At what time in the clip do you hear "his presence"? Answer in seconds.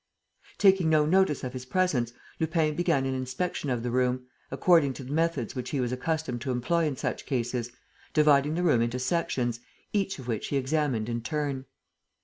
1.53-2.11